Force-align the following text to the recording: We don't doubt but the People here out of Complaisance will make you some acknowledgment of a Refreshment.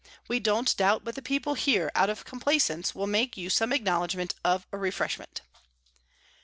We 0.27 0.39
don't 0.39 0.75
doubt 0.77 1.03
but 1.03 1.13
the 1.13 1.21
People 1.21 1.53
here 1.53 1.91
out 1.93 2.09
of 2.09 2.25
Complaisance 2.25 2.95
will 2.95 3.05
make 3.05 3.37
you 3.37 3.51
some 3.51 3.71
acknowledgment 3.71 4.33
of 4.43 4.65
a 4.71 4.77
Refreshment. 4.79 5.41